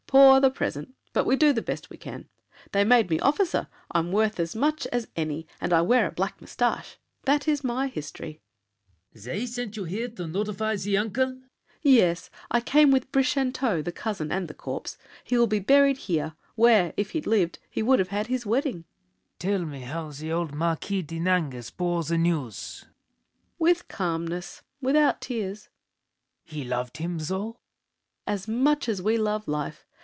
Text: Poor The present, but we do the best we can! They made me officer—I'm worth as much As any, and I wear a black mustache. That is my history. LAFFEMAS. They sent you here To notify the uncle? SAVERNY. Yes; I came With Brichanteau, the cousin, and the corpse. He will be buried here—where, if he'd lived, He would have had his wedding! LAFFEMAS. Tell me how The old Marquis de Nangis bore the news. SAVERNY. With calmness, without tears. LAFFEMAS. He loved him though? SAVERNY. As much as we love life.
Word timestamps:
Poor 0.11 0.41
The 0.41 0.49
present, 0.51 0.93
but 1.13 1.25
we 1.25 1.37
do 1.37 1.53
the 1.53 1.61
best 1.61 1.89
we 1.89 1.95
can! 1.95 2.27
They 2.73 2.83
made 2.83 3.09
me 3.09 3.17
officer—I'm 3.21 4.11
worth 4.11 4.41
as 4.41 4.57
much 4.57 4.85
As 4.87 5.07
any, 5.15 5.47
and 5.61 5.71
I 5.71 5.79
wear 5.83 6.05
a 6.05 6.11
black 6.11 6.41
mustache. 6.41 6.97
That 7.23 7.47
is 7.47 7.63
my 7.63 7.87
history. 7.87 8.41
LAFFEMAS. 9.15 9.23
They 9.23 9.45
sent 9.45 9.77
you 9.77 9.85
here 9.85 10.09
To 10.09 10.27
notify 10.27 10.75
the 10.75 10.97
uncle? 10.97 11.27
SAVERNY. 11.27 11.41
Yes; 11.83 12.29
I 12.49 12.59
came 12.59 12.91
With 12.91 13.09
Brichanteau, 13.13 13.81
the 13.81 13.93
cousin, 13.93 14.33
and 14.33 14.49
the 14.49 14.53
corpse. 14.53 14.97
He 15.23 15.37
will 15.37 15.47
be 15.47 15.59
buried 15.59 15.95
here—where, 15.99 16.91
if 16.97 17.11
he'd 17.11 17.25
lived, 17.27 17.59
He 17.69 17.81
would 17.81 17.99
have 17.99 18.09
had 18.09 18.27
his 18.27 18.45
wedding! 18.45 18.83
LAFFEMAS. 18.83 19.37
Tell 19.39 19.61
me 19.61 19.79
how 19.79 20.11
The 20.11 20.29
old 20.29 20.53
Marquis 20.53 21.03
de 21.03 21.21
Nangis 21.21 21.71
bore 21.71 22.03
the 22.03 22.17
news. 22.17 22.55
SAVERNY. 22.81 22.91
With 23.59 23.87
calmness, 23.87 24.61
without 24.81 25.21
tears. 25.21 25.69
LAFFEMAS. 25.69 26.51
He 26.53 26.63
loved 26.65 26.97
him 26.97 27.17
though? 27.17 27.55
SAVERNY. 27.55 28.27
As 28.27 28.47
much 28.49 28.89
as 28.89 29.01
we 29.01 29.17
love 29.17 29.47
life. 29.47 29.85